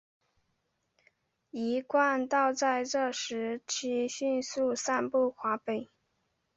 [1.51, 5.91] 一贯道在这段时期迅速散布华北。